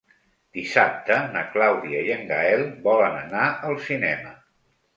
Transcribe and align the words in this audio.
Dissabte 0.59 1.17
na 1.35 1.43
Clàudia 1.51 2.01
i 2.09 2.11
en 2.15 2.25
Gaël 2.33 2.65
volen 2.89 3.21
anar 3.21 3.47
al 3.71 3.81
cinema. 3.93 4.37